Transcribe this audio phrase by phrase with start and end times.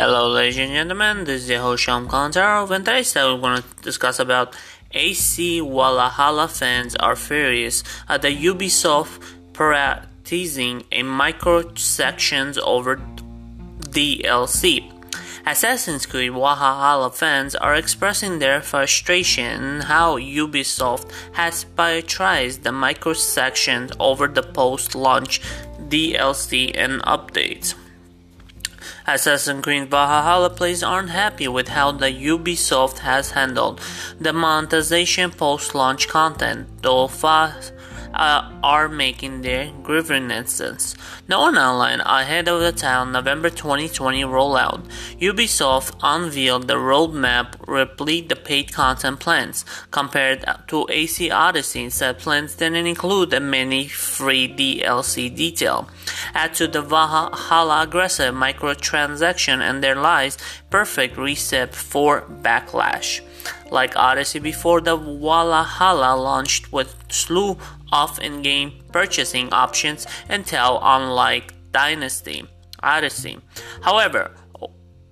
[0.00, 1.24] Hello, ladies and gentlemen.
[1.24, 4.56] This is your host Sham Kantarov, and today's we're going to discuss about
[4.92, 9.20] AC Valhalla fans are furious at the Ubisoft
[9.52, 12.96] prioritizing a microtransactions over
[13.92, 14.90] DLC.
[15.44, 24.26] Assassin's Creed Valhalla fans are expressing their frustration how Ubisoft has prioritized the microtransactions over
[24.28, 25.42] the post-launch
[25.90, 27.74] DLC and updates.
[29.06, 33.80] Assassin's Creed Valhalla players aren't happy with how the Ubisoft has handled
[34.20, 37.72] the monetization post-launch content, though fast
[38.14, 40.96] uh, are making their grievances
[41.28, 44.82] known online ahead of the town November 2020 rollout.
[45.20, 49.64] Ubisoft unveiled the roadmap replete the paid content plans.
[49.90, 55.88] Compared to AC Odyssey, said plans didn't include many free DLC detail.
[56.34, 60.36] Add to the Valhalla aggressive microtransaction and their lies
[60.70, 63.20] perfect recipe for backlash.
[63.70, 67.56] Like Odyssey before the Valhalla launched with slew
[67.92, 72.44] of in-game purchasing options until unlike Dynasty
[72.82, 73.38] Odyssey.
[73.82, 74.32] However,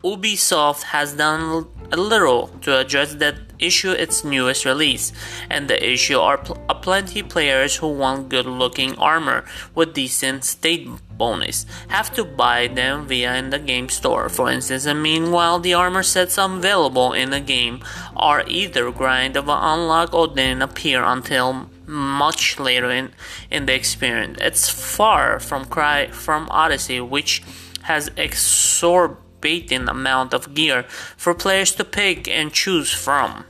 [0.05, 5.13] Ubisoft has done a little to address that issue its newest release,
[5.51, 10.89] and the issue are pl- plenty players who want good looking armor with decent state
[11.19, 11.67] bonus.
[11.89, 14.29] Have to buy them via in the game store.
[14.29, 17.83] For instance and meanwhile the armor sets available in the game
[18.17, 23.13] are either grind of unlock or didn't appear until much later in,
[23.51, 24.39] in the experience.
[24.41, 27.43] It's far from cry from odyssey which
[27.83, 30.83] has exorbitant amount of gear
[31.17, 33.45] for players to pick and choose from.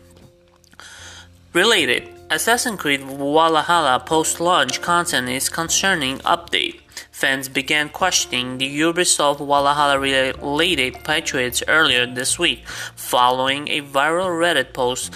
[1.52, 6.80] Related, Assassin's Creed Valhalla post-launch content is concerning update.
[7.10, 14.74] Fans began questioning the Ubisoft Valhalla related patriots earlier this week, following a viral Reddit
[14.74, 15.10] post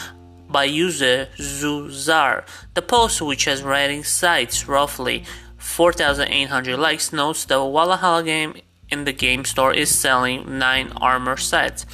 [0.49, 2.47] by user Zuzar.
[2.73, 5.25] The post, which has rating sites roughly
[5.59, 8.55] 4,800 likes, notes the Valhalla game
[8.91, 11.85] in the game store is selling 9 armor sets.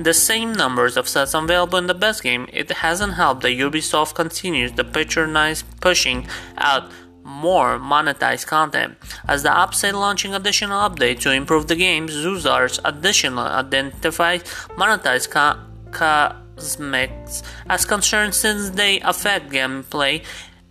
[0.00, 4.14] The same numbers of sets available in the best game, it hasn't helped that Ubisoft
[4.14, 6.90] continues to patronize pushing out
[7.22, 8.96] more monetized content.
[9.28, 14.44] As the app upside launching additional update to improve the game, Zuzar's additional identified
[14.80, 15.60] monetized co-
[15.92, 20.24] cosmetics as concerns since they affect gameplay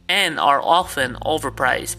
[0.08, 1.98] and are often overpriced.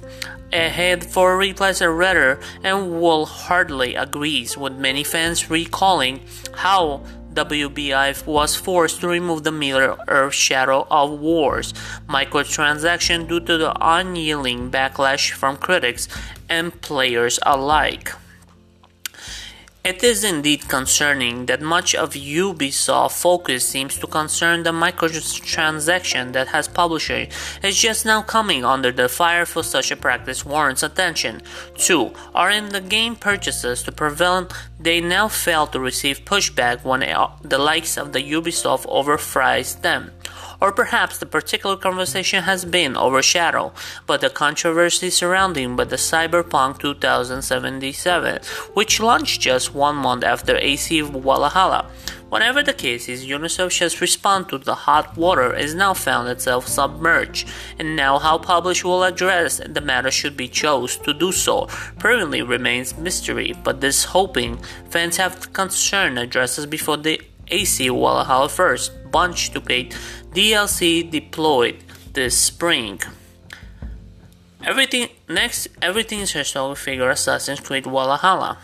[0.53, 6.27] Ahead for replays are rare and will hardly agrees with many fans recalling
[6.57, 7.05] how
[7.35, 11.73] WBI was forced to remove the Middle Earth Shadow of Wars
[12.09, 16.09] microtransaction due to the unyielding backlash from critics
[16.49, 18.13] and players alike.
[19.83, 26.49] It is indeed concerning that much of Ubisoft focus seems to concern the microtransaction that
[26.49, 27.29] has publisher
[27.63, 31.41] is just now coming under the fire for such a practice warrants attention.
[31.79, 32.13] 2.
[32.35, 37.01] Are in the game purchases to prevent they now fail to receive pushback when
[37.41, 40.13] the likes of the Ubisoft overfries them
[40.61, 43.73] or perhaps the particular conversation has been overshadowed
[44.07, 48.41] by the controversy surrounding by the Cyberpunk 2077,
[48.75, 51.91] which launched just one month after AC Valhalla.
[52.31, 56.69] Whatever the case is, Ubisoft just respond to the hot water is now found itself
[56.69, 61.67] submerged, and now how publish will address the matter should be chose to do so
[61.99, 64.59] permanently remains mystery, but this hoping
[64.91, 69.85] fans have concern addresses before the AC Valhalla first bunch to pay
[70.33, 71.77] DLC deployed
[72.13, 73.01] this spring.
[74.65, 78.59] Everything next, everything is historical figure Assassin's Creed Valhalla.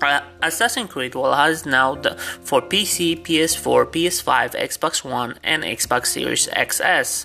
[0.00, 6.06] Uh, Assassin's Creed Valhalla is now the, for PC, PS4, PS5, Xbox One, and Xbox
[6.06, 7.24] Series XS.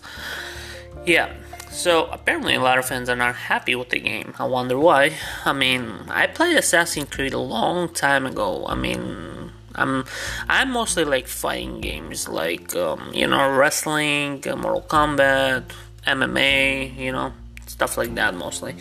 [1.06, 1.34] Yeah,
[1.70, 4.34] so apparently a lot of fans are not happy with the game.
[4.40, 5.14] I wonder why.
[5.44, 8.66] I mean, I played Assassin's Creed a long time ago.
[8.68, 10.06] I mean, I'm
[10.50, 15.64] I'm mostly like fighting games, like um, you know wrestling, uh, Mortal Kombat,
[16.06, 17.34] MMA, you know
[17.66, 18.76] stuff like that mostly.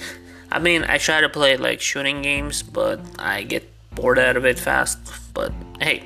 [0.51, 4.47] I mean, I try to play like shooting games, but I get bored out of
[4.47, 4.99] it fast.
[5.35, 6.05] But hey,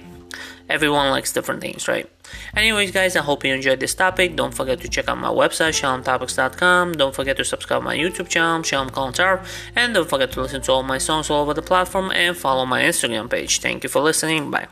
[0.70, 2.08] everyone likes different things, right?
[2.56, 4.36] Anyways, guys, I hope you enjoyed this topic.
[4.36, 6.92] Don't forget to check out my website, shalomtopics.com.
[6.92, 9.44] Don't forget to subscribe my YouTube channel, Shalom Kolantar.
[9.74, 12.64] And don't forget to listen to all my songs all over the platform and follow
[12.64, 13.60] my Instagram page.
[13.60, 14.50] Thank you for listening.
[14.50, 14.68] Bye.